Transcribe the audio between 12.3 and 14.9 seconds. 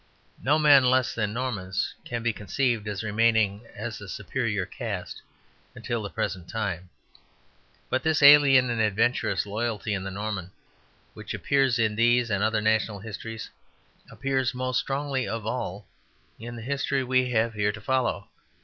other national histories, appears most